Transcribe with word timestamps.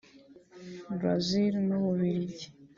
Brazil 0.97 1.53
n’Ububiligi 1.67 2.47